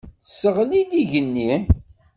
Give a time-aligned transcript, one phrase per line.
[0.23, 1.51] Tesseɣli-d igenni.